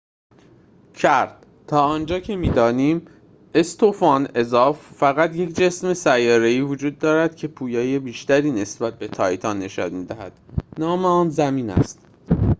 [0.01, 3.07] استوفان اضافi کرد: «تا آنجا که می‌دانیم،
[4.81, 10.31] فقط یک جسم سیاره‌ای وجود دارد که پویایی بیشتری نسبت به تایتان نشان می‌دهد
[10.79, 11.99] نام آن زمین است.»